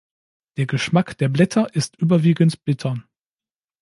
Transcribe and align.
Der 0.57 0.65
Geschmack 0.65 1.15
der 1.19 1.29
Blätter 1.29 1.75
ist 1.75 1.95
überwiegend 1.97 2.65
bitter. 2.65 2.97